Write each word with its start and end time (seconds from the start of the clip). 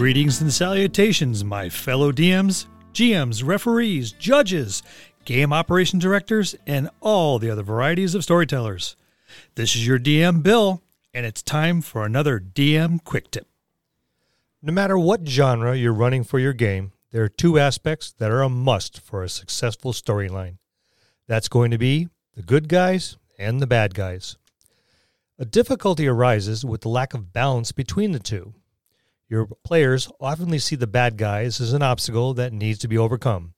Greetings 0.00 0.40
and 0.40 0.50
salutations, 0.50 1.44
my 1.44 1.68
fellow 1.68 2.10
DMs, 2.10 2.64
GMs, 2.94 3.46
referees, 3.46 4.12
judges, 4.12 4.82
game 5.26 5.52
operation 5.52 5.98
directors, 5.98 6.54
and 6.66 6.88
all 7.02 7.38
the 7.38 7.50
other 7.50 7.62
varieties 7.62 8.14
of 8.14 8.24
storytellers. 8.24 8.96
This 9.56 9.76
is 9.76 9.86
your 9.86 9.98
DM, 9.98 10.42
Bill, 10.42 10.80
and 11.12 11.26
it's 11.26 11.42
time 11.42 11.82
for 11.82 12.06
another 12.06 12.40
DM 12.40 13.04
Quick 13.04 13.30
Tip. 13.30 13.46
No 14.62 14.72
matter 14.72 14.98
what 14.98 15.28
genre 15.28 15.76
you're 15.76 15.92
running 15.92 16.24
for 16.24 16.38
your 16.38 16.54
game, 16.54 16.92
there 17.10 17.22
are 17.22 17.28
two 17.28 17.58
aspects 17.58 18.10
that 18.10 18.30
are 18.30 18.40
a 18.40 18.48
must 18.48 19.00
for 19.00 19.22
a 19.22 19.28
successful 19.28 19.92
storyline. 19.92 20.56
That's 21.28 21.48
going 21.48 21.72
to 21.72 21.78
be 21.78 22.08
the 22.34 22.42
good 22.42 22.70
guys 22.70 23.18
and 23.38 23.60
the 23.60 23.66
bad 23.66 23.94
guys. 23.94 24.38
A 25.38 25.44
difficulty 25.44 26.08
arises 26.08 26.64
with 26.64 26.80
the 26.80 26.88
lack 26.88 27.12
of 27.12 27.34
balance 27.34 27.70
between 27.70 28.12
the 28.12 28.18
two. 28.18 28.54
Your 29.30 29.46
players 29.62 30.10
often 30.20 30.58
see 30.58 30.74
the 30.74 30.88
bad 30.88 31.16
guys 31.16 31.60
as 31.60 31.72
an 31.72 31.82
obstacle 31.82 32.34
that 32.34 32.52
needs 32.52 32.80
to 32.80 32.88
be 32.88 32.98
overcome, 32.98 33.54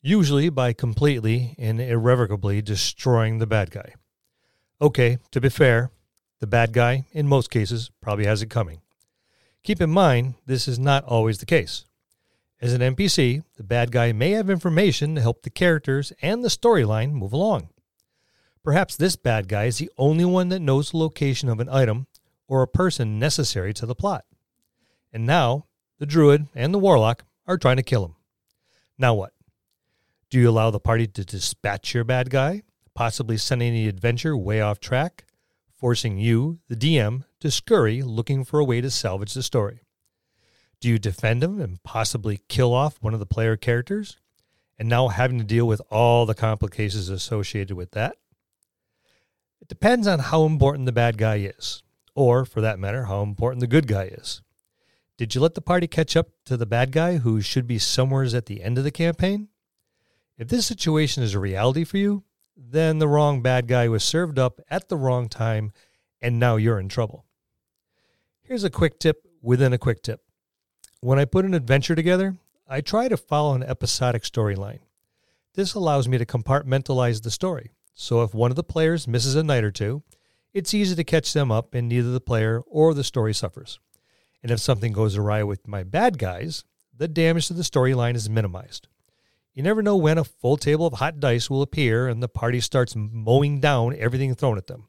usually 0.00 0.48
by 0.48 0.72
completely 0.72 1.56
and 1.58 1.80
irrevocably 1.80 2.62
destroying 2.62 3.38
the 3.38 3.46
bad 3.46 3.72
guy. 3.72 3.94
Okay, 4.80 5.18
to 5.32 5.40
be 5.40 5.48
fair, 5.48 5.90
the 6.38 6.46
bad 6.46 6.72
guy, 6.72 7.04
in 7.10 7.26
most 7.26 7.50
cases, 7.50 7.90
probably 8.00 8.26
has 8.26 8.42
it 8.42 8.48
coming. 8.48 8.80
Keep 9.64 9.80
in 9.80 9.90
mind, 9.90 10.34
this 10.46 10.68
is 10.68 10.78
not 10.78 11.02
always 11.02 11.38
the 11.38 11.46
case. 11.46 11.84
As 12.60 12.72
an 12.72 12.80
NPC, 12.80 13.42
the 13.56 13.64
bad 13.64 13.90
guy 13.90 14.12
may 14.12 14.30
have 14.30 14.48
information 14.48 15.16
to 15.16 15.20
help 15.20 15.42
the 15.42 15.50
characters 15.50 16.12
and 16.22 16.44
the 16.44 16.48
storyline 16.48 17.10
move 17.10 17.32
along. 17.32 17.70
Perhaps 18.62 18.94
this 18.94 19.16
bad 19.16 19.48
guy 19.48 19.64
is 19.64 19.78
the 19.78 19.90
only 19.98 20.24
one 20.24 20.48
that 20.50 20.62
knows 20.62 20.92
the 20.92 20.98
location 20.98 21.48
of 21.48 21.58
an 21.58 21.68
item 21.68 22.06
or 22.46 22.62
a 22.62 22.68
person 22.68 23.18
necessary 23.18 23.74
to 23.74 23.84
the 23.84 23.96
plot. 23.96 24.24
And 25.12 25.26
now, 25.26 25.66
the 25.98 26.06
druid 26.06 26.46
and 26.54 26.72
the 26.72 26.78
warlock 26.78 27.24
are 27.46 27.58
trying 27.58 27.76
to 27.76 27.82
kill 27.82 28.04
him. 28.04 28.14
Now 28.98 29.14
what? 29.14 29.32
Do 30.30 30.38
you 30.38 30.50
allow 30.50 30.70
the 30.70 30.80
party 30.80 31.06
to 31.06 31.24
dispatch 31.24 31.94
your 31.94 32.04
bad 32.04 32.30
guy, 32.30 32.62
possibly 32.94 33.38
sending 33.38 33.72
the 33.72 33.88
adventure 33.88 34.36
way 34.36 34.60
off 34.60 34.80
track, 34.80 35.24
forcing 35.74 36.18
you, 36.18 36.58
the 36.68 36.76
DM, 36.76 37.24
to 37.40 37.50
scurry 37.50 38.02
looking 38.02 38.44
for 38.44 38.60
a 38.60 38.64
way 38.64 38.80
to 38.80 38.90
salvage 38.90 39.32
the 39.32 39.42
story? 39.42 39.80
Do 40.80 40.88
you 40.88 40.98
defend 40.98 41.42
him 41.42 41.60
and 41.60 41.82
possibly 41.82 42.40
kill 42.48 42.74
off 42.74 42.98
one 43.00 43.14
of 43.14 43.20
the 43.20 43.26
player 43.26 43.56
characters, 43.56 44.16
and 44.78 44.88
now 44.88 45.08
having 45.08 45.38
to 45.38 45.44
deal 45.44 45.66
with 45.66 45.80
all 45.90 46.26
the 46.26 46.34
complications 46.34 47.08
associated 47.08 47.76
with 47.76 47.92
that? 47.92 48.16
It 49.60 49.68
depends 49.68 50.06
on 50.06 50.18
how 50.18 50.44
important 50.44 50.86
the 50.86 50.92
bad 50.92 51.18
guy 51.18 51.36
is, 51.36 51.82
or, 52.14 52.44
for 52.44 52.60
that 52.60 52.78
matter, 52.78 53.04
how 53.04 53.22
important 53.22 53.60
the 53.60 53.66
good 53.66 53.88
guy 53.88 54.04
is. 54.04 54.42
Did 55.18 55.34
you 55.34 55.40
let 55.40 55.56
the 55.56 55.60
party 55.60 55.88
catch 55.88 56.16
up 56.16 56.28
to 56.44 56.56
the 56.56 56.64
bad 56.64 56.92
guy 56.92 57.16
who 57.16 57.40
should 57.40 57.66
be 57.66 57.80
somewheres 57.80 58.34
at 58.34 58.46
the 58.46 58.62
end 58.62 58.78
of 58.78 58.84
the 58.84 58.92
campaign? 58.92 59.48
If 60.38 60.46
this 60.46 60.64
situation 60.64 61.24
is 61.24 61.34
a 61.34 61.40
reality 61.40 61.82
for 61.82 61.96
you, 61.96 62.22
then 62.56 63.00
the 63.00 63.08
wrong 63.08 63.42
bad 63.42 63.66
guy 63.66 63.88
was 63.88 64.04
served 64.04 64.38
up 64.38 64.60
at 64.70 64.88
the 64.88 64.96
wrong 64.96 65.28
time, 65.28 65.72
and 66.22 66.38
now 66.38 66.54
you're 66.54 66.78
in 66.78 66.88
trouble. 66.88 67.24
Here's 68.42 68.62
a 68.62 68.70
quick 68.70 69.00
tip 69.00 69.26
within 69.42 69.72
a 69.72 69.78
quick 69.78 70.04
tip. 70.04 70.20
When 71.00 71.18
I 71.18 71.24
put 71.24 71.44
an 71.44 71.52
adventure 71.52 71.96
together, 71.96 72.36
I 72.68 72.80
try 72.80 73.08
to 73.08 73.16
follow 73.16 73.54
an 73.54 73.64
episodic 73.64 74.22
storyline. 74.22 74.80
This 75.54 75.74
allows 75.74 76.06
me 76.06 76.18
to 76.18 76.26
compartmentalize 76.26 77.22
the 77.22 77.32
story. 77.32 77.72
So 77.92 78.22
if 78.22 78.34
one 78.34 78.52
of 78.52 78.56
the 78.56 78.62
players 78.62 79.08
misses 79.08 79.34
a 79.34 79.42
night 79.42 79.64
or 79.64 79.72
two, 79.72 80.04
it's 80.54 80.74
easy 80.74 80.94
to 80.94 81.02
catch 81.02 81.32
them 81.32 81.50
up 81.50 81.74
and 81.74 81.88
neither 81.88 82.12
the 82.12 82.20
player 82.20 82.62
or 82.68 82.94
the 82.94 83.02
story 83.02 83.34
suffers. 83.34 83.80
And 84.42 84.50
if 84.50 84.60
something 84.60 84.92
goes 84.92 85.16
awry 85.16 85.42
with 85.42 85.66
my 85.66 85.82
bad 85.82 86.18
guys, 86.18 86.64
the 86.96 87.08
damage 87.08 87.48
to 87.48 87.54
the 87.54 87.62
storyline 87.62 88.14
is 88.14 88.30
minimized. 88.30 88.88
You 89.54 89.62
never 89.62 89.82
know 89.82 89.96
when 89.96 90.18
a 90.18 90.24
full 90.24 90.56
table 90.56 90.86
of 90.86 90.94
hot 90.94 91.18
dice 91.18 91.50
will 91.50 91.62
appear 91.62 92.06
and 92.06 92.22
the 92.22 92.28
party 92.28 92.60
starts 92.60 92.94
mowing 92.96 93.60
down 93.60 93.96
everything 93.98 94.34
thrown 94.34 94.56
at 94.56 94.68
them. 94.68 94.88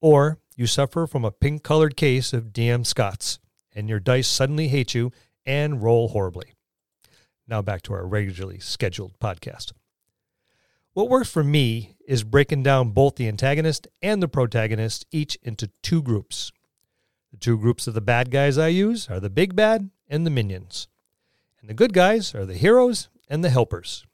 Or 0.00 0.38
you 0.54 0.66
suffer 0.66 1.06
from 1.06 1.24
a 1.24 1.32
pink 1.32 1.62
colored 1.62 1.96
case 1.96 2.32
of 2.32 2.52
DM 2.52 2.86
Scots 2.86 3.40
and 3.74 3.88
your 3.88 4.00
dice 4.00 4.28
suddenly 4.28 4.68
hate 4.68 4.94
you 4.94 5.10
and 5.44 5.82
roll 5.82 6.08
horribly. 6.08 6.54
Now 7.48 7.62
back 7.62 7.82
to 7.82 7.94
our 7.94 8.06
regularly 8.06 8.58
scheduled 8.58 9.18
podcast. 9.18 9.72
What 10.94 11.10
works 11.10 11.30
for 11.30 11.44
me 11.44 11.96
is 12.06 12.24
breaking 12.24 12.62
down 12.62 12.90
both 12.90 13.16
the 13.16 13.28
antagonist 13.28 13.86
and 14.00 14.22
the 14.22 14.28
protagonist 14.28 15.04
each 15.12 15.36
into 15.42 15.70
two 15.82 16.02
groups. 16.02 16.52
The 17.36 17.40
two 17.40 17.58
groups 17.58 17.86
of 17.86 17.92
the 17.92 18.00
bad 18.00 18.30
guys 18.30 18.56
I 18.56 18.68
use 18.68 19.10
are 19.10 19.20
the 19.20 19.28
big 19.28 19.54
bad 19.54 19.90
and 20.08 20.24
the 20.24 20.30
minions. 20.30 20.88
And 21.60 21.68
the 21.68 21.74
good 21.74 21.92
guys 21.92 22.34
are 22.34 22.46
the 22.46 22.56
heroes 22.56 23.10
and 23.28 23.44
the 23.44 23.50
helpers. 23.50 24.06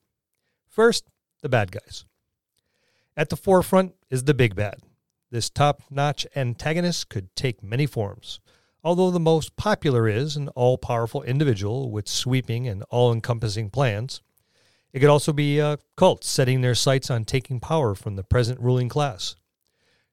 First, 0.69 1.05
the 1.41 1.49
bad 1.49 1.71
guys. 1.71 2.05
At 3.17 3.29
the 3.29 3.37
forefront 3.37 3.95
is 4.11 4.25
the 4.25 4.35
big 4.35 4.57
bad. 4.57 4.81
This 5.31 5.51
top 5.51 5.85
notch 5.89 6.27
antagonist 6.35 7.11
could 7.11 7.33
take 7.37 7.63
many 7.63 7.87
forms, 7.87 8.41
although 8.83 9.13
the 9.13 9.21
most 9.21 9.55
popular 9.55 10.09
is 10.09 10.35
an 10.35 10.49
all 10.49 10.77
powerful 10.77 11.23
individual 11.23 11.93
with 11.93 12.09
sweeping 12.09 12.67
and 12.67 12.83
all 12.91 13.13
encompassing 13.13 13.71
plans. 13.71 14.21
It 14.93 14.99
could 14.99 15.11
also 15.11 15.33
be 15.33 15.61
a 15.61 15.79
cult 15.97 16.25
setting 16.25 16.61
their 16.61 16.75
sights 16.75 17.09
on 17.09 17.25
taking 17.25 17.61
power 17.61 17.95
from 17.95 18.17
the 18.17 18.25
present 18.25 18.59
ruling 18.59 18.89
class. 18.89 19.37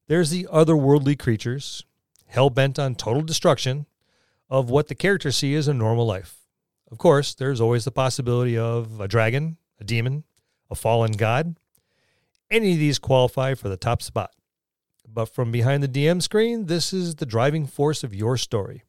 There's 0.05 0.29
the 0.29 0.47
otherworldly 0.51 1.17
creatures, 1.17 1.85
hell 2.29 2.49
bent 2.49 2.79
on 2.79 2.95
total 2.95 3.23
destruction 3.23 3.87
of 4.49 4.69
what 4.69 4.87
the 4.87 4.95
characters 4.95 5.37
see 5.37 5.55
as 5.55 5.67
a 5.67 5.73
normal 5.73 6.05
life. 6.05 6.37
Of 6.91 6.97
course, 6.97 7.33
there's 7.33 7.59
always 7.59 7.85
the 7.85 7.91
possibility 7.91 8.57
of 8.57 8.99
a 8.99 9.07
dragon, 9.07 9.57
a 9.79 9.83
demon, 9.83 10.23
a 10.69 10.75
fallen 10.75 11.11
god. 11.13 11.55
Any 12.49 12.73
of 12.73 12.79
these 12.79 12.99
qualify 12.99 13.55
for 13.55 13.69
the 13.69 13.77
top 13.77 14.01
spot. 14.01 14.31
But 15.11 15.25
from 15.25 15.51
behind 15.51 15.81
the 15.81 15.87
DM 15.87 16.21
screen, 16.21 16.67
this 16.67 16.93
is 16.93 17.15
the 17.15 17.25
driving 17.25 17.65
force 17.65 18.03
of 18.03 18.13
your 18.13 18.37
story. 18.37 18.83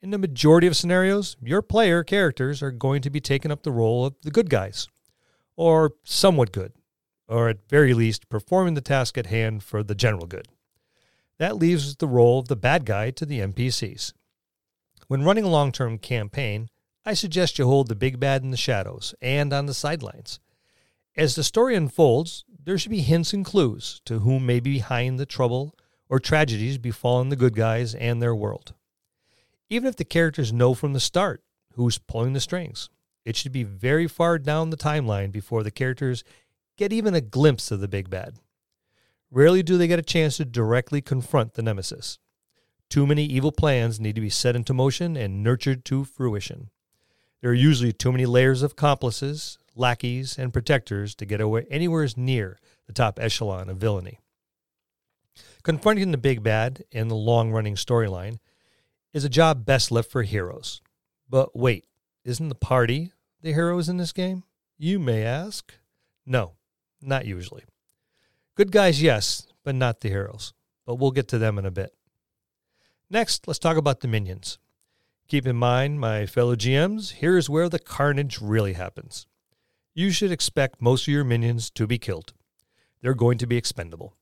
In 0.00 0.10
the 0.10 0.18
majority 0.18 0.66
of 0.66 0.76
scenarios, 0.76 1.36
your 1.42 1.62
player 1.62 2.04
characters 2.04 2.62
are 2.62 2.70
going 2.70 3.02
to 3.02 3.10
be 3.10 3.20
taking 3.20 3.50
up 3.50 3.62
the 3.62 3.72
role 3.72 4.06
of 4.06 4.14
the 4.22 4.30
good 4.30 4.48
guys, 4.48 4.88
or 5.56 5.94
somewhat 6.04 6.52
good, 6.52 6.72
or 7.28 7.48
at 7.48 7.68
very 7.68 7.94
least 7.94 8.28
performing 8.28 8.74
the 8.74 8.80
task 8.80 9.18
at 9.18 9.26
hand 9.26 9.64
for 9.64 9.82
the 9.82 9.94
general 9.94 10.26
good. 10.26 10.48
That 11.38 11.56
leaves 11.56 11.96
the 11.96 12.08
role 12.08 12.40
of 12.40 12.48
the 12.48 12.56
bad 12.56 12.84
guy 12.84 13.10
to 13.12 13.24
the 13.24 13.40
NPCs. 13.40 14.12
When 15.06 15.22
running 15.22 15.44
a 15.44 15.48
long 15.48 15.72
term 15.72 15.98
campaign, 15.98 16.68
I 17.04 17.14
suggest 17.14 17.58
you 17.58 17.66
hold 17.66 17.88
the 17.88 17.94
big 17.94 18.20
bad 18.20 18.42
in 18.42 18.50
the 18.50 18.56
shadows 18.56 19.14
and 19.22 19.52
on 19.52 19.66
the 19.66 19.74
sidelines. 19.74 20.40
As 21.16 21.34
the 21.34 21.44
story 21.44 21.74
unfolds, 21.74 22.44
there 22.64 22.76
should 22.76 22.90
be 22.90 23.00
hints 23.00 23.32
and 23.32 23.44
clues 23.44 24.02
to 24.04 24.18
whom 24.18 24.44
may 24.44 24.60
be 24.60 24.74
behind 24.74 25.18
the 25.18 25.26
trouble 25.26 25.74
or 26.08 26.20
tragedies 26.20 26.78
befalling 26.78 27.28
the 27.28 27.36
good 27.36 27.54
guys 27.54 27.94
and 27.94 28.20
their 28.20 28.34
world. 28.34 28.74
Even 29.70 29.88
if 29.88 29.96
the 29.96 30.04
characters 30.04 30.52
know 30.52 30.74
from 30.74 30.92
the 30.92 31.00
start 31.00 31.42
who's 31.74 31.98
pulling 31.98 32.32
the 32.32 32.40
strings, 32.40 32.90
it 33.24 33.36
should 33.36 33.52
be 33.52 33.62
very 33.62 34.06
far 34.06 34.38
down 34.38 34.70
the 34.70 34.76
timeline 34.76 35.30
before 35.30 35.62
the 35.62 35.70
characters 35.70 36.24
get 36.76 36.92
even 36.92 37.14
a 37.14 37.20
glimpse 37.20 37.70
of 37.70 37.80
the 37.80 37.88
big 37.88 38.10
bad. 38.10 38.34
Rarely 39.30 39.62
do 39.62 39.76
they 39.76 39.86
get 39.86 39.98
a 39.98 40.02
chance 40.02 40.38
to 40.38 40.44
directly 40.44 41.00
confront 41.00 41.54
the 41.54 41.62
nemesis. 41.62 42.18
Too 42.88 43.06
many 43.06 43.24
evil 43.24 43.52
plans 43.52 44.00
need 44.00 44.14
to 44.14 44.20
be 44.20 44.30
set 44.30 44.56
into 44.56 44.72
motion 44.72 45.16
and 45.16 45.42
nurtured 45.42 45.84
to 45.86 46.04
fruition. 46.04 46.70
There 47.40 47.50
are 47.50 47.54
usually 47.54 47.92
too 47.92 48.10
many 48.10 48.24
layers 48.24 48.62
of 48.62 48.72
accomplices, 48.72 49.58
lackeys, 49.74 50.38
and 50.38 50.52
protectors 50.52 51.14
to 51.16 51.26
get 51.26 51.40
away 51.40 51.66
anywhere 51.70 52.08
near 52.16 52.58
the 52.86 52.92
top 52.92 53.18
echelon 53.20 53.68
of 53.68 53.76
villainy. 53.76 54.18
Confronting 55.62 56.10
the 56.10 56.18
big 56.18 56.42
bad 56.42 56.84
in 56.90 57.08
the 57.08 57.14
long 57.14 57.52
running 57.52 57.74
storyline 57.74 58.38
is 59.12 59.24
a 59.24 59.28
job 59.28 59.66
best 59.66 59.90
left 59.90 60.10
for 60.10 60.22
heroes. 60.22 60.80
But 61.28 61.54
wait, 61.54 61.86
isn't 62.24 62.48
the 62.48 62.54
party 62.54 63.12
the 63.42 63.52
heroes 63.52 63.88
in 63.88 63.98
this 63.98 64.12
game? 64.12 64.44
You 64.78 64.98
may 64.98 65.24
ask. 65.24 65.74
No, 66.24 66.52
not 67.02 67.26
usually. 67.26 67.64
Good 68.58 68.72
guys, 68.72 69.00
yes, 69.00 69.46
but 69.62 69.76
not 69.76 70.00
the 70.00 70.08
heroes. 70.08 70.52
But 70.84 70.96
we'll 70.96 71.12
get 71.12 71.28
to 71.28 71.38
them 71.38 71.58
in 71.58 71.64
a 71.64 71.70
bit. 71.70 71.94
Next, 73.08 73.46
let's 73.46 73.60
talk 73.60 73.76
about 73.76 74.00
the 74.00 74.08
minions. 74.08 74.58
Keep 75.28 75.46
in 75.46 75.54
mind, 75.54 76.00
my 76.00 76.26
fellow 76.26 76.56
GMs, 76.56 77.12
here 77.12 77.38
is 77.38 77.48
where 77.48 77.68
the 77.68 77.78
carnage 77.78 78.40
really 78.40 78.72
happens. 78.72 79.28
You 79.94 80.10
should 80.10 80.32
expect 80.32 80.82
most 80.82 81.06
of 81.06 81.14
your 81.14 81.22
minions 81.22 81.70
to 81.70 81.86
be 81.86 81.98
killed. 81.98 82.32
They're 83.00 83.14
going 83.14 83.38
to 83.38 83.46
be 83.46 83.56
expendable. 83.56 84.16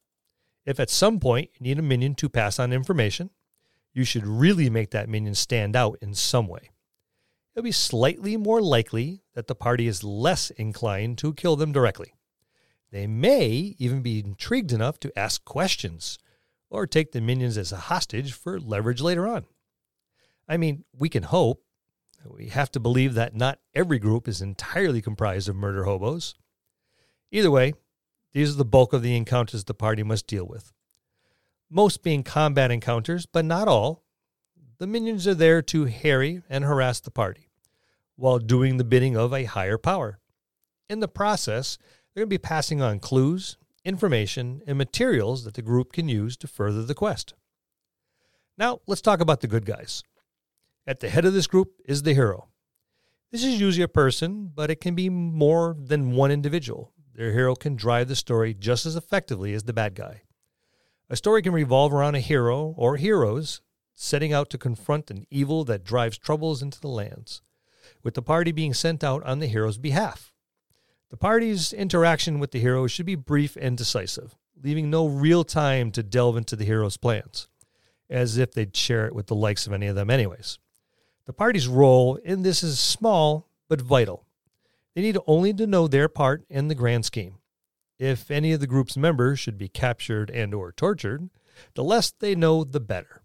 If 0.66 0.78
at 0.78 0.90
some 0.90 1.18
point 1.18 1.48
you 1.54 1.64
need 1.64 1.78
a 1.78 1.82
minion 1.82 2.14
to 2.16 2.28
pass 2.28 2.58
on 2.58 2.74
information, 2.74 3.30
you 3.94 4.04
should 4.04 4.26
really 4.26 4.68
make 4.68 4.90
that 4.90 5.08
minion 5.08 5.34
stand 5.34 5.74
out 5.74 5.96
in 6.02 6.12
some 6.12 6.46
way. 6.46 6.72
It'll 7.54 7.64
be 7.64 7.72
slightly 7.72 8.36
more 8.36 8.60
likely 8.60 9.22
that 9.32 9.46
the 9.46 9.54
party 9.54 9.86
is 9.86 10.04
less 10.04 10.50
inclined 10.50 11.16
to 11.18 11.32
kill 11.32 11.56
them 11.56 11.72
directly. 11.72 12.12
They 12.90 13.06
may 13.06 13.74
even 13.78 14.02
be 14.02 14.20
intrigued 14.20 14.72
enough 14.72 14.98
to 15.00 15.18
ask 15.18 15.44
questions 15.44 16.18
or 16.70 16.86
take 16.86 17.12
the 17.12 17.20
minions 17.20 17.58
as 17.58 17.72
a 17.72 17.76
hostage 17.76 18.32
for 18.32 18.60
leverage 18.60 19.00
later 19.00 19.26
on. 19.26 19.46
I 20.48 20.56
mean, 20.56 20.84
we 20.96 21.08
can 21.08 21.24
hope. 21.24 21.62
We 22.24 22.48
have 22.48 22.70
to 22.72 22.80
believe 22.80 23.14
that 23.14 23.34
not 23.34 23.58
every 23.74 23.98
group 23.98 24.26
is 24.26 24.40
entirely 24.40 25.00
comprised 25.00 25.48
of 25.48 25.56
murder 25.56 25.84
hobos. 25.84 26.34
Either 27.30 27.50
way, 27.50 27.74
these 28.32 28.52
are 28.52 28.58
the 28.58 28.64
bulk 28.64 28.92
of 28.92 29.02
the 29.02 29.16
encounters 29.16 29.64
the 29.64 29.74
party 29.74 30.02
must 30.02 30.26
deal 30.26 30.44
with. 30.44 30.72
Most 31.70 32.02
being 32.02 32.22
combat 32.22 32.70
encounters, 32.70 33.26
but 33.26 33.44
not 33.44 33.68
all. 33.68 34.04
The 34.78 34.86
minions 34.86 35.26
are 35.26 35.34
there 35.34 35.62
to 35.62 35.84
harry 35.84 36.42
and 36.48 36.64
harass 36.64 37.00
the 37.00 37.10
party 37.10 37.50
while 38.16 38.38
doing 38.38 38.76
the 38.76 38.84
bidding 38.84 39.16
of 39.16 39.32
a 39.32 39.44
higher 39.44 39.78
power. 39.78 40.18
In 40.88 41.00
the 41.00 41.08
process, 41.08 41.78
they're 42.16 42.22
going 42.22 42.30
to 42.30 42.34
be 42.34 42.38
passing 42.38 42.80
on 42.80 42.98
clues, 42.98 43.58
information, 43.84 44.62
and 44.66 44.78
materials 44.78 45.44
that 45.44 45.52
the 45.52 45.60
group 45.60 45.92
can 45.92 46.08
use 46.08 46.34
to 46.38 46.48
further 46.48 46.82
the 46.82 46.94
quest. 46.94 47.34
Now, 48.56 48.80
let's 48.86 49.02
talk 49.02 49.20
about 49.20 49.42
the 49.42 49.46
good 49.46 49.66
guys. 49.66 50.02
At 50.86 51.00
the 51.00 51.10
head 51.10 51.26
of 51.26 51.34
this 51.34 51.46
group 51.46 51.74
is 51.84 52.04
the 52.04 52.14
hero. 52.14 52.48
This 53.32 53.44
is 53.44 53.60
usually 53.60 53.82
a 53.82 53.88
person, 53.88 54.50
but 54.54 54.70
it 54.70 54.80
can 54.80 54.94
be 54.94 55.10
more 55.10 55.76
than 55.78 56.12
one 56.12 56.30
individual. 56.30 56.90
Their 57.14 57.32
hero 57.32 57.54
can 57.54 57.76
drive 57.76 58.08
the 58.08 58.16
story 58.16 58.54
just 58.54 58.86
as 58.86 58.96
effectively 58.96 59.52
as 59.52 59.64
the 59.64 59.74
bad 59.74 59.94
guy. 59.94 60.22
A 61.10 61.16
story 61.16 61.42
can 61.42 61.52
revolve 61.52 61.92
around 61.92 62.14
a 62.14 62.20
hero 62.20 62.72
or 62.78 62.96
heroes 62.96 63.60
setting 63.94 64.32
out 64.32 64.48
to 64.50 64.56
confront 64.56 65.10
an 65.10 65.26
evil 65.30 65.64
that 65.64 65.84
drives 65.84 66.16
troubles 66.16 66.62
into 66.62 66.80
the 66.80 66.88
lands, 66.88 67.42
with 68.02 68.14
the 68.14 68.22
party 68.22 68.52
being 68.52 68.72
sent 68.72 69.04
out 69.04 69.22
on 69.24 69.38
the 69.38 69.48
hero's 69.48 69.76
behalf. 69.76 70.32
The 71.10 71.16
party's 71.16 71.72
interaction 71.72 72.40
with 72.40 72.50
the 72.50 72.58
hero 72.58 72.86
should 72.88 73.06
be 73.06 73.14
brief 73.14 73.56
and 73.60 73.78
decisive, 73.78 74.36
leaving 74.60 74.90
no 74.90 75.06
real 75.06 75.44
time 75.44 75.92
to 75.92 76.02
delve 76.02 76.36
into 76.36 76.56
the 76.56 76.64
hero's 76.64 76.96
plans, 76.96 77.48
as 78.10 78.38
if 78.38 78.52
they'd 78.52 78.76
share 78.76 79.06
it 79.06 79.14
with 79.14 79.28
the 79.28 79.36
likes 79.36 79.66
of 79.66 79.72
any 79.72 79.86
of 79.86 79.94
them, 79.94 80.10
anyways. 80.10 80.58
The 81.26 81.32
party's 81.32 81.68
role 81.68 82.16
in 82.16 82.42
this 82.42 82.62
is 82.62 82.80
small 82.80 83.48
but 83.68 83.80
vital. 83.80 84.26
They 84.94 85.02
need 85.02 85.18
only 85.26 85.52
to 85.54 85.66
know 85.66 85.86
their 85.86 86.08
part 86.08 86.44
in 86.48 86.68
the 86.68 86.74
grand 86.74 87.04
scheme. 87.04 87.38
If 87.98 88.30
any 88.30 88.52
of 88.52 88.60
the 88.60 88.66
group's 88.66 88.96
members 88.96 89.38
should 89.38 89.58
be 89.58 89.68
captured 89.68 90.30
and 90.30 90.52
or 90.54 90.72
tortured, 90.72 91.30
the 91.74 91.84
less 91.84 92.10
they 92.10 92.34
know 92.34 92.64
the 92.64 92.80
better. 92.80 93.22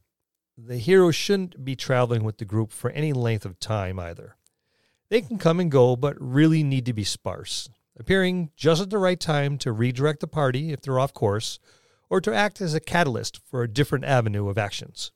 The 0.57 0.77
hero 0.77 1.11
shouldn't 1.11 1.65
be 1.65 1.75
traveling 1.75 2.23
with 2.23 2.37
the 2.37 2.45
group 2.45 2.71
for 2.71 2.91
any 2.91 3.11
length 3.11 3.45
of 3.45 3.59
time 3.59 3.99
either. 3.99 4.35
They 5.11 5.21
can 5.21 5.37
come 5.37 5.59
and 5.59 5.69
go, 5.69 5.97
but 5.97 6.15
really 6.21 6.63
need 6.63 6.85
to 6.85 6.93
be 6.93 7.03
sparse, 7.03 7.69
appearing 7.99 8.49
just 8.55 8.81
at 8.81 8.89
the 8.89 8.97
right 8.97 9.19
time 9.19 9.57
to 9.57 9.73
redirect 9.73 10.21
the 10.21 10.27
party 10.27 10.71
if 10.71 10.79
they're 10.79 10.99
off 10.99 11.13
course, 11.13 11.59
or 12.09 12.21
to 12.21 12.33
act 12.33 12.61
as 12.61 12.73
a 12.73 12.79
catalyst 12.79 13.41
for 13.45 13.61
a 13.61 13.67
different 13.67 14.05
avenue 14.05 14.47
of 14.47 14.57
actions. 14.57 15.11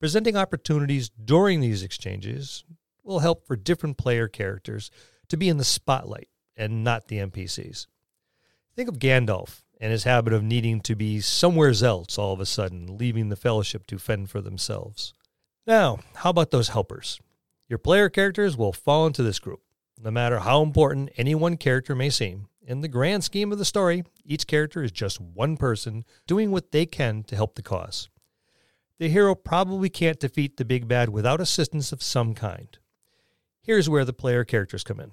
Presenting 0.00 0.36
opportunities 0.36 1.10
during 1.10 1.60
these 1.60 1.82
exchanges 1.82 2.64
will 3.04 3.18
help 3.18 3.46
for 3.46 3.56
different 3.56 3.98
player 3.98 4.26
characters 4.26 4.90
to 5.28 5.36
be 5.36 5.50
in 5.50 5.58
the 5.58 5.64
spotlight 5.64 6.30
and 6.56 6.82
not 6.82 7.08
the 7.08 7.18
NPCs. 7.18 7.88
Think 8.74 8.88
of 8.88 8.98
Gandalf 8.98 9.64
and 9.78 9.92
his 9.92 10.04
habit 10.04 10.32
of 10.32 10.42
needing 10.42 10.80
to 10.80 10.96
be 10.96 11.20
somewhere 11.20 11.74
else 11.82 12.16
all 12.16 12.32
of 12.32 12.40
a 12.40 12.46
sudden, 12.46 12.96
leaving 12.96 13.28
the 13.28 13.36
Fellowship 13.36 13.86
to 13.88 13.98
fend 13.98 14.30
for 14.30 14.40
themselves. 14.40 15.12
Now, 15.66 15.98
how 16.14 16.30
about 16.30 16.52
those 16.52 16.70
helpers? 16.70 17.20
Your 17.68 17.78
player 17.78 18.08
characters 18.08 18.56
will 18.56 18.72
fall 18.72 19.06
into 19.06 19.22
this 19.22 19.38
group. 19.38 19.60
No 20.00 20.10
matter 20.10 20.38
how 20.38 20.62
important 20.62 21.10
any 21.16 21.34
one 21.34 21.56
character 21.56 21.94
may 21.94 22.08
seem, 22.08 22.48
in 22.62 22.80
the 22.80 22.88
grand 22.88 23.24
scheme 23.24 23.52
of 23.52 23.58
the 23.58 23.64
story, 23.64 24.04
each 24.24 24.46
character 24.46 24.82
is 24.82 24.92
just 24.92 25.20
one 25.20 25.56
person 25.56 26.04
doing 26.26 26.50
what 26.50 26.70
they 26.70 26.86
can 26.86 27.22
to 27.24 27.36
help 27.36 27.54
the 27.54 27.62
cause. 27.62 28.08
The 28.98 29.08
hero 29.08 29.34
probably 29.34 29.88
can't 29.88 30.18
defeat 30.18 30.56
the 30.56 30.64
big 30.64 30.88
bad 30.88 31.08
without 31.08 31.40
assistance 31.40 31.92
of 31.92 32.02
some 32.02 32.34
kind. 32.34 32.78
Here's 33.60 33.88
where 33.88 34.04
the 34.04 34.12
player 34.12 34.44
characters 34.44 34.84
come 34.84 35.00
in. 35.00 35.12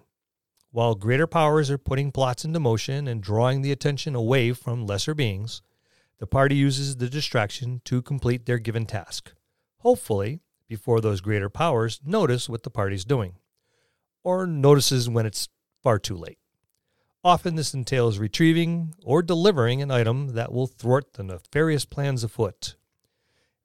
While 0.72 0.96
greater 0.96 1.28
powers 1.28 1.70
are 1.72 1.78
putting 1.78 2.12
plots 2.12 2.46
into 2.46 2.60
motion 2.60 3.08
and 3.08 3.22
drawing 3.22 3.62
the 3.62 3.72
attention 3.72 4.16
away 4.16 4.54
from 4.54 4.86
lesser 4.86 5.14
beings, 5.14 5.62
the 6.20 6.28
party 6.28 6.56
uses 6.56 6.98
the 6.98 7.10
distraction 7.10 7.82
to 7.86 8.02
complete 8.02 8.46
their 8.46 8.60
given 8.60 8.86
task. 8.86 9.34
Hopefully, 9.80 10.40
before 10.68 11.02
those 11.02 11.22
greater 11.22 11.50
powers 11.50 12.00
notice 12.06 12.50
what 12.50 12.64
the 12.64 12.70
party's 12.70 13.06
doing, 13.06 13.36
or 14.24 14.48
notices 14.48 15.10
when 15.10 15.26
it's 15.26 15.50
far 15.82 16.00
too 16.00 16.16
late. 16.16 16.40
Often 17.24 17.56
this 17.56 17.74
entails 17.74 18.20
retrieving 18.20 18.94
or 19.04 19.24
delivering 19.24 19.82
an 19.82 19.90
item 19.90 20.36
that 20.36 20.52
will 20.52 20.68
thwart 20.68 21.14
the 21.14 21.24
nefarious 21.24 21.84
plans 21.84 22.24
afoot. 22.24 22.76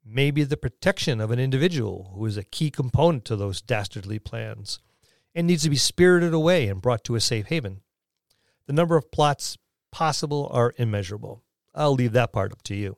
Maybe 0.03 0.45
the 0.45 0.57
protection 0.57 1.21
of 1.21 1.31
an 1.31 1.39
individual 1.39 2.13
who 2.15 2.25
is 2.25 2.39
a 2.39 2.45
key 2.45 2.71
component 2.71 3.27
to 3.27 3.37
those 3.37 3.61
dastardly 3.61 4.19
plans 4.19 4.81
and 5.35 5.47
needs 5.47 5.63
to 5.65 5.71
be 5.71 5.77
spirited 5.77 6.33
away 6.33 6.69
and 6.69 6.81
brought 6.81 7.05
to 7.05 7.17
a 7.17 7.21
safe 7.21 7.47
haven. 7.47 7.83
The 8.67 8.73
number 8.73 8.97
of 8.97 9.13
plots 9.13 9.59
possible 9.93 10.49
are 10.53 10.75
immeasurable. 10.77 11.43
I'll 11.75 11.95
leave 11.95 12.13
that 12.13 12.33
part 12.33 12.53
up 12.53 12.63
to 12.63 12.75
you. 12.75 12.97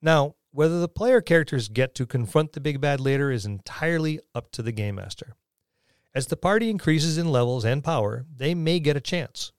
Now, 0.00 0.36
whether 0.58 0.80
the 0.80 0.88
player 0.88 1.20
characters 1.20 1.68
get 1.68 1.94
to 1.94 2.04
confront 2.04 2.52
the 2.52 2.60
big 2.60 2.80
bad 2.80 2.98
later 2.98 3.30
is 3.30 3.46
entirely 3.46 4.18
up 4.34 4.50
to 4.50 4.60
the 4.60 4.72
game 4.72 4.96
master. 4.96 5.36
As 6.16 6.26
the 6.26 6.36
party 6.36 6.68
increases 6.68 7.16
in 7.16 7.30
levels 7.30 7.64
and 7.64 7.84
power, 7.84 8.26
they 8.34 8.56
may 8.56 8.80
get 8.80 8.96
a 8.96 9.00
chance. 9.00 9.52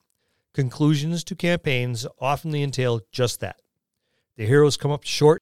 Conclusions 0.54 1.24
to 1.24 1.38
campaigns 1.38 2.06
often 2.20 2.54
entail 2.54 3.00
just 3.14 3.40
that. 3.40 3.62
The 4.36 4.46
heroes 4.46 4.76
come 4.76 4.92
up 4.92 5.06
short 5.06 5.42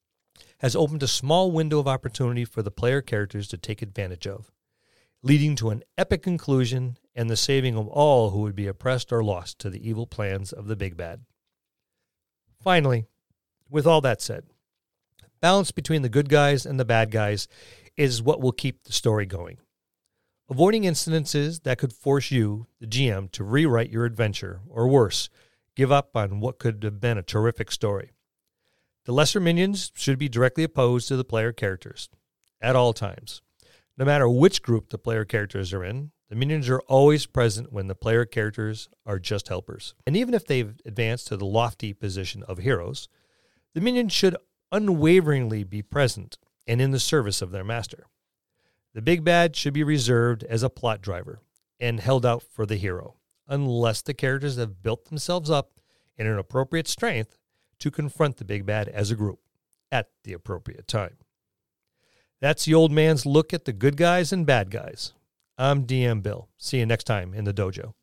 has 0.58 0.76
opened 0.76 1.02
a 1.02 1.08
small 1.08 1.50
window 1.50 1.80
of 1.80 1.88
opportunity 1.88 2.44
for 2.44 2.62
the 2.62 2.70
player 2.70 3.02
characters 3.02 3.48
to 3.48 3.58
take 3.58 3.82
advantage 3.82 4.28
of, 4.28 4.52
leading 5.24 5.56
to 5.56 5.70
an 5.70 5.82
epic 5.98 6.22
conclusion 6.22 6.98
and 7.16 7.28
the 7.28 7.36
saving 7.36 7.76
of 7.76 7.88
all 7.88 8.30
who 8.30 8.42
would 8.42 8.54
be 8.54 8.68
oppressed 8.68 9.12
or 9.12 9.24
lost 9.24 9.58
to 9.58 9.70
the 9.70 9.88
evil 9.88 10.06
plans 10.06 10.52
of 10.52 10.68
the 10.68 10.76
big 10.76 10.96
bad. 10.96 11.24
Finally, 12.62 13.06
with 13.68 13.88
all 13.88 14.00
that 14.00 14.22
said, 14.22 14.44
balance 15.40 15.70
between 15.70 16.02
the 16.02 16.08
good 16.08 16.28
guys 16.28 16.66
and 16.66 16.78
the 16.78 16.84
bad 16.84 17.10
guys 17.10 17.48
is 17.96 18.22
what 18.22 18.40
will 18.40 18.52
keep 18.52 18.84
the 18.84 18.92
story 18.92 19.26
going. 19.26 19.58
Avoiding 20.50 20.84
incidences 20.84 21.62
that 21.64 21.78
could 21.78 21.92
force 21.92 22.30
you, 22.30 22.66
the 22.80 22.86
GM, 22.86 23.30
to 23.32 23.44
rewrite 23.44 23.90
your 23.90 24.06
adventure, 24.06 24.60
or 24.68 24.88
worse, 24.88 25.28
give 25.76 25.92
up 25.92 26.16
on 26.16 26.40
what 26.40 26.58
could 26.58 26.82
have 26.82 27.00
been 27.00 27.18
a 27.18 27.22
terrific 27.22 27.70
story. 27.70 28.12
The 29.04 29.12
lesser 29.12 29.40
minions 29.40 29.92
should 29.94 30.18
be 30.18 30.28
directly 30.28 30.64
opposed 30.64 31.08
to 31.08 31.16
the 31.16 31.24
player 31.24 31.52
characters 31.52 32.08
at 32.60 32.76
all 32.76 32.92
times. 32.92 33.42
No 33.96 34.04
matter 34.04 34.28
which 34.28 34.62
group 34.62 34.90
the 34.90 34.98
player 34.98 35.24
characters 35.24 35.72
are 35.72 35.84
in, 35.84 36.12
the 36.28 36.36
minions 36.36 36.68
are 36.68 36.80
always 36.80 37.26
present 37.26 37.72
when 37.72 37.86
the 37.86 37.94
player 37.94 38.24
characters 38.24 38.88
are 39.06 39.18
just 39.18 39.48
helpers. 39.48 39.94
And 40.06 40.16
even 40.16 40.34
if 40.34 40.46
they've 40.46 40.74
advanced 40.84 41.26
to 41.28 41.36
the 41.36 41.46
lofty 41.46 41.94
position 41.94 42.42
of 42.42 42.58
heroes, 42.58 43.08
the 43.74 43.80
minions 43.80 44.12
should 44.12 44.36
unwaveringly 44.72 45.64
be 45.64 45.82
present 45.82 46.38
and 46.66 46.80
in 46.80 46.90
the 46.90 47.00
service 47.00 47.40
of 47.42 47.50
their 47.50 47.64
master. 47.64 48.06
The 48.94 49.02
big 49.02 49.24
bad 49.24 49.56
should 49.56 49.74
be 49.74 49.84
reserved 49.84 50.44
as 50.44 50.62
a 50.62 50.70
plot 50.70 51.00
driver 51.00 51.40
and 51.80 52.00
held 52.00 52.26
out 52.26 52.42
for 52.42 52.66
the 52.66 52.76
hero, 52.76 53.14
unless 53.46 54.02
the 54.02 54.14
characters 54.14 54.56
have 54.56 54.82
built 54.82 55.06
themselves 55.06 55.50
up 55.50 55.80
in 56.16 56.26
an 56.26 56.38
appropriate 56.38 56.88
strength 56.88 57.38
to 57.78 57.90
confront 57.90 58.36
the 58.36 58.44
big 58.44 58.66
bad 58.66 58.88
as 58.88 59.10
a 59.10 59.16
group 59.16 59.40
at 59.92 60.08
the 60.24 60.32
appropriate 60.32 60.88
time. 60.88 61.16
That's 62.40 62.64
the 62.64 62.74
old 62.74 62.92
man's 62.92 63.26
look 63.26 63.52
at 63.52 63.64
the 63.64 63.72
good 63.72 63.96
guys 63.96 64.32
and 64.32 64.46
bad 64.46 64.70
guys. 64.70 65.12
I'm 65.56 65.86
DM 65.86 66.22
Bill. 66.22 66.48
See 66.56 66.78
you 66.78 66.86
next 66.86 67.04
time 67.04 67.34
in 67.34 67.44
the 67.44 67.54
dojo. 67.54 67.94